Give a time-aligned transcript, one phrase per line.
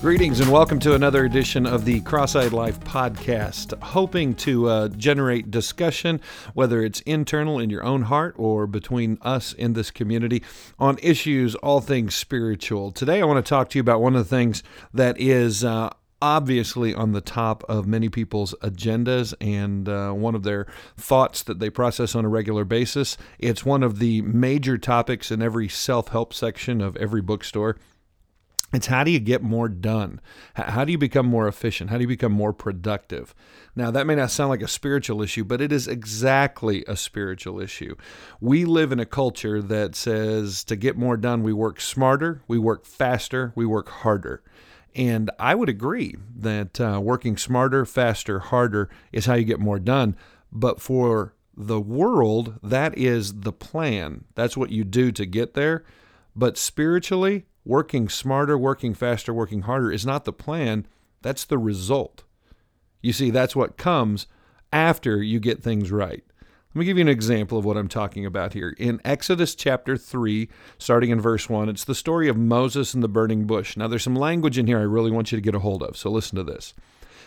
[0.00, 3.78] Greetings and welcome to another edition of the Cross Eyed Life podcast.
[3.82, 6.22] Hoping to uh, generate discussion,
[6.54, 10.42] whether it's internal in your own heart or between us in this community,
[10.78, 12.92] on issues, all things spiritual.
[12.92, 14.62] Today, I want to talk to you about one of the things
[14.94, 15.90] that is uh,
[16.22, 21.58] obviously on the top of many people's agendas and uh, one of their thoughts that
[21.58, 23.18] they process on a regular basis.
[23.38, 27.76] It's one of the major topics in every self help section of every bookstore.
[28.72, 30.20] It's how do you get more done?
[30.54, 31.90] How do you become more efficient?
[31.90, 33.34] How do you become more productive?
[33.74, 37.60] Now, that may not sound like a spiritual issue, but it is exactly a spiritual
[37.60, 37.96] issue.
[38.40, 42.58] We live in a culture that says to get more done, we work smarter, we
[42.58, 44.42] work faster, we work harder.
[44.94, 49.78] And I would agree that uh, working smarter, faster, harder is how you get more
[49.78, 50.16] done.
[50.52, 54.24] But for the world, that is the plan.
[54.34, 55.84] That's what you do to get there.
[56.34, 60.86] But spiritually, working smarter, working faster, working harder is not the plan,
[61.22, 62.24] that's the result.
[63.02, 64.26] You see, that's what comes
[64.72, 66.24] after you get things right.
[66.72, 68.76] Let me give you an example of what I'm talking about here.
[68.78, 73.08] In Exodus chapter 3, starting in verse 1, it's the story of Moses and the
[73.08, 73.76] burning bush.
[73.76, 75.96] Now, there's some language in here I really want you to get a hold of,
[75.96, 76.72] so listen to this.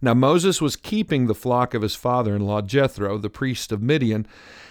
[0.00, 3.82] Now, Moses was keeping the flock of his father in law Jethro, the priest of
[3.82, 4.24] Midian,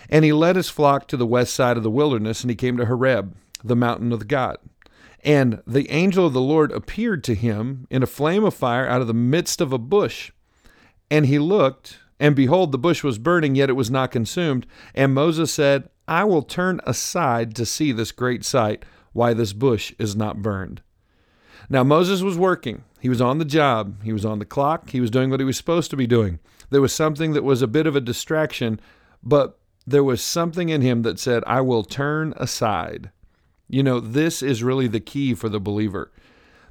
[0.09, 2.77] and he led his flock to the west side of the wilderness, and he came
[2.77, 4.59] to Horeb, the mountain of God.
[5.23, 9.01] And the angel of the Lord appeared to him in a flame of fire out
[9.01, 10.31] of the midst of a bush.
[11.09, 14.67] And he looked, and behold, the bush was burning, yet it was not consumed.
[14.93, 19.93] And Moses said, I will turn aside to see this great sight, why this bush
[19.97, 20.81] is not burned.
[21.69, 22.83] Now, Moses was working.
[22.99, 24.03] He was on the job.
[24.03, 24.89] He was on the clock.
[24.89, 26.39] He was doing what he was supposed to be doing.
[26.69, 28.81] There was something that was a bit of a distraction,
[29.21, 33.11] but there was something in him that said, I will turn aside.
[33.73, 36.11] You know, this is really the key for the believer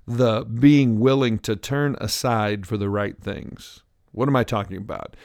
[0.06, 3.82] the being willing to turn aside for the right things.
[4.12, 5.16] What am I talking about?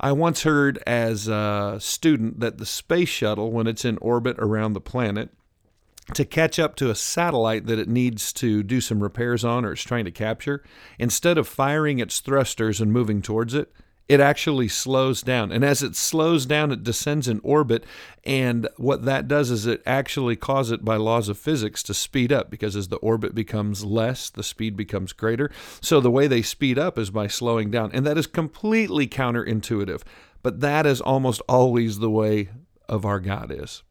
[0.00, 4.72] I once heard as a student that the space shuttle, when it's in orbit around
[4.72, 5.30] the planet,
[6.14, 9.72] to catch up to a satellite that it needs to do some repairs on or
[9.72, 10.62] it's trying to capture,
[10.98, 13.72] instead of firing its thrusters and moving towards it,
[14.08, 15.52] it actually slows down.
[15.52, 17.84] And as it slows down, it descends in orbit.
[18.24, 22.32] And what that does is it actually causes it by laws of physics to speed
[22.32, 25.50] up because as the orbit becomes less, the speed becomes greater.
[25.82, 27.90] So the way they speed up is by slowing down.
[27.92, 30.02] And that is completely counterintuitive.
[30.42, 32.48] But that is almost always the way
[32.88, 33.82] of our God is.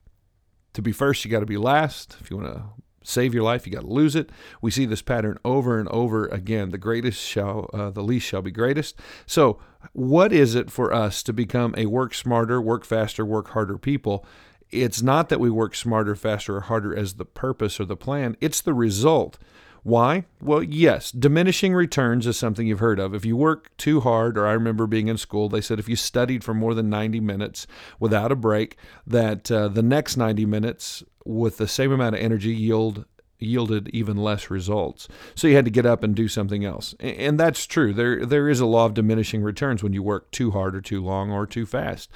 [0.73, 2.17] To be first, you got to be last.
[2.19, 2.63] If you want to
[3.07, 4.29] save your life, you got to lose it.
[4.61, 6.69] We see this pattern over and over again.
[6.69, 8.99] The greatest shall, uh, the least shall be greatest.
[9.25, 9.59] So,
[9.93, 14.25] what is it for us to become a work smarter, work faster, work harder people?
[14.69, 18.35] It's not that we work smarter, faster, or harder as the purpose or the plan,
[18.41, 19.37] it's the result.
[19.83, 20.25] Why?
[20.41, 23.13] Well, yes, diminishing returns is something you've heard of.
[23.13, 25.95] If you work too hard, or I remember being in school, they said if you
[25.95, 27.67] studied for more than 90 minutes
[27.99, 32.53] without a break, that uh, the next 90 minutes with the same amount of energy
[32.53, 33.05] yield
[33.39, 35.07] yielded even less results.
[35.35, 36.95] So you had to get up and do something else.
[36.99, 37.93] And that's true.
[37.93, 41.03] There there is a law of diminishing returns when you work too hard or too
[41.03, 42.09] long or too fast.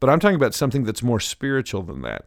[0.00, 2.26] But I'm talking about something that's more spiritual than that.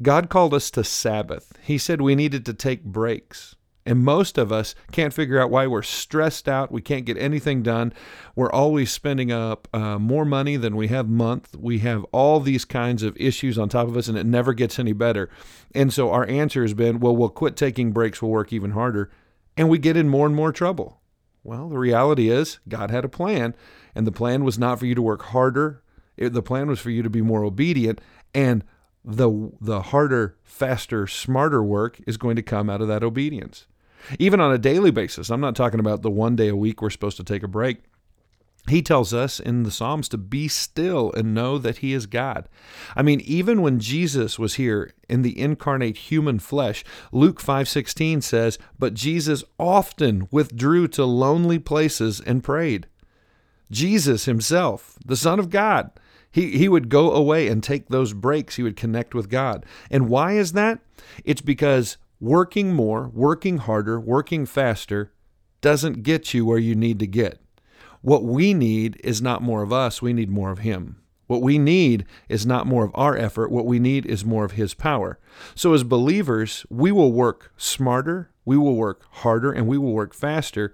[0.00, 1.52] God called us to Sabbath.
[1.60, 3.56] He said we needed to take breaks.
[3.88, 6.70] And most of us can't figure out why we're stressed out.
[6.70, 7.94] We can't get anything done.
[8.36, 11.56] We're always spending up uh, more money than we have month.
[11.56, 14.78] We have all these kinds of issues on top of us, and it never gets
[14.78, 15.30] any better.
[15.74, 18.20] And so our answer has been, well, we'll quit taking breaks.
[18.20, 19.10] We'll work even harder.
[19.56, 21.00] And we get in more and more trouble.
[21.42, 23.54] Well, the reality is, God had a plan,
[23.94, 25.82] and the plan was not for you to work harder.
[26.18, 28.02] It, the plan was for you to be more obedient.
[28.34, 28.64] And
[29.02, 33.66] the the harder, faster, smarter work is going to come out of that obedience
[34.18, 35.30] even on a daily basis.
[35.30, 37.78] I'm not talking about the one day a week we're supposed to take a break.
[38.68, 42.48] He tells us in the Psalms to be still and know that He is God.
[42.94, 48.58] I mean, even when Jesus was here in the incarnate human flesh, Luke 5:16 says,
[48.78, 52.86] "But Jesus often withdrew to lonely places and prayed."
[53.70, 55.90] Jesus himself, the Son of God,
[56.30, 58.56] he, he would go away and take those breaks.
[58.56, 59.64] He would connect with God.
[59.90, 60.80] And why is that?
[61.24, 65.12] It's because working more, working harder, working faster
[65.60, 67.40] doesn't get you where you need to get.
[68.00, 71.02] What we need is not more of us, we need more of Him.
[71.26, 74.52] What we need is not more of our effort, what we need is more of
[74.52, 75.18] His power.
[75.54, 80.14] So, as believers, we will work smarter, we will work harder, and we will work
[80.14, 80.72] faster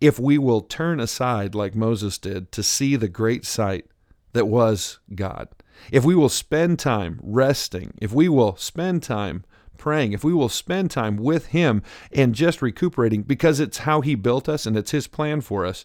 [0.00, 3.86] if we will turn aside, like Moses did, to see the great sight
[4.32, 5.48] that was God.
[5.90, 9.44] If we will spend time resting, if we will spend time
[9.78, 11.82] praying, if we will spend time with Him
[12.12, 15.84] and just recuperating because it's how He built us and it's His plan for us,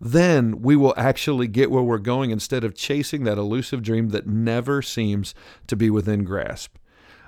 [0.00, 4.26] then we will actually get where we're going instead of chasing that elusive dream that
[4.26, 5.34] never seems
[5.66, 6.76] to be within grasp.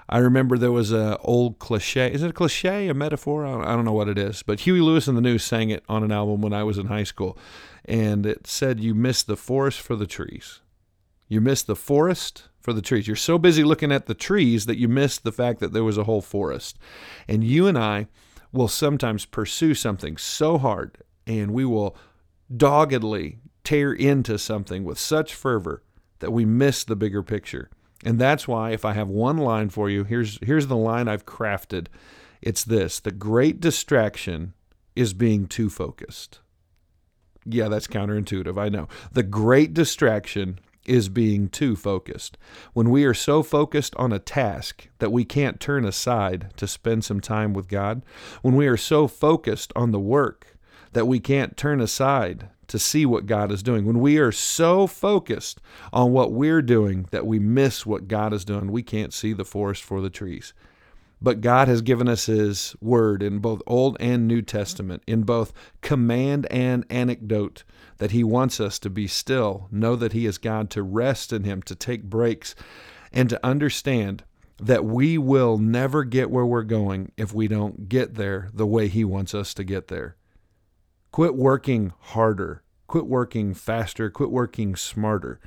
[0.09, 2.13] I remember there was a old cliche.
[2.13, 3.47] Is it a cliche, a metaphor?
[3.47, 4.43] I don't know what it is.
[4.43, 6.87] But Huey Lewis and the News sang it on an album when I was in
[6.87, 7.39] high school,
[7.85, 10.61] and it said, "You miss the forest for the trees.
[11.29, 13.07] You miss the forest for the trees.
[13.07, 15.99] You're so busy looking at the trees that you miss the fact that there was
[15.99, 16.79] a whole forest."
[17.29, 18.07] And you and I
[18.53, 21.97] will sometimes pursue something so hard, and we will
[22.55, 25.83] doggedly tear into something with such fervor
[26.19, 27.71] that we miss the bigger picture.
[28.05, 31.27] And that's why if I have one line for you, here's here's the line I've
[31.27, 31.87] crafted.
[32.41, 34.55] It's this: the great distraction
[34.95, 36.41] is being too focused.
[37.45, 38.89] Yeah, that's counterintuitive, I know.
[39.13, 42.37] The great distraction is being too focused.
[42.73, 47.05] When we are so focused on a task that we can't turn aside to spend
[47.05, 48.03] some time with God,
[48.43, 50.57] when we are so focused on the work
[50.93, 53.85] that we can't turn aside to see what God is doing.
[53.85, 55.61] When we are so focused
[55.93, 59.45] on what we're doing that we miss what God is doing, we can't see the
[59.45, 60.55] forest for the trees.
[61.23, 65.53] But God has given us His word in both Old and New Testament, in both
[65.81, 67.63] command and anecdote,
[67.99, 71.45] that He wants us to be still, know that He is God, to rest in
[71.45, 72.57] Him, to take breaks,
[73.13, 74.25] and to understand
[74.61, 78.89] that we will never get where we're going if we don't get there the way
[78.89, 80.17] He wants us to get there.
[81.13, 82.65] Quit working harder.
[82.89, 84.11] Quit working faster.
[84.11, 85.39] Quit working smarter.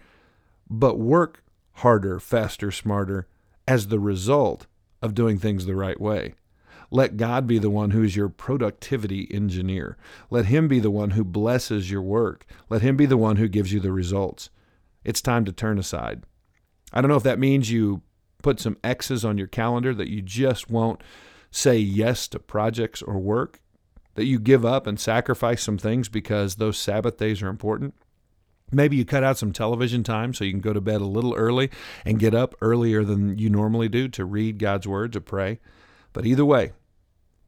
[0.70, 1.44] But work
[1.74, 3.28] harder, faster, smarter
[3.68, 4.68] as the result
[5.06, 6.36] of doing things the right way.
[6.92, 9.98] Let God be the one who is your productivity engineer.
[10.30, 12.46] Let Him be the one who blesses your work.
[12.70, 14.50] Let Him be the one who gives you the results.
[15.04, 16.24] It's time to turn aside.
[16.92, 18.02] I don't know if that means you
[18.44, 21.02] put some X's on your calendar that you just won't
[21.52, 23.60] say yes to projects or work
[24.16, 27.94] that you give up and sacrifice some things because those Sabbath days are important.
[28.72, 31.36] Maybe you cut out some television time so you can go to bed a little
[31.36, 31.70] early
[32.04, 35.60] and get up earlier than you normally do to read God's Word, to pray.
[36.14, 36.74] But either way,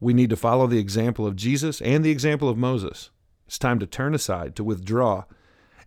[0.00, 3.10] we need to follow the example of Jesus and the example of Moses.
[3.46, 5.24] It's time to turn aside, to withdraw,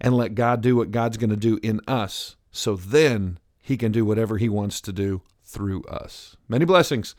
[0.01, 3.91] and let God do what God's going to do in us so then He can
[3.91, 6.35] do whatever He wants to do through us.
[6.49, 7.15] Many blessings.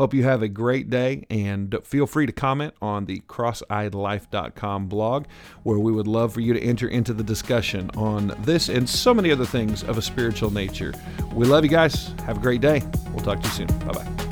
[0.00, 5.26] Hope you have a great day and feel free to comment on the crosseyedlife.com blog
[5.62, 9.12] where we would love for you to enter into the discussion on this and so
[9.12, 10.94] many other things of a spiritual nature.
[11.34, 12.14] We love you guys.
[12.24, 12.82] Have a great day.
[13.10, 13.78] We'll talk to you soon.
[13.80, 14.29] Bye bye.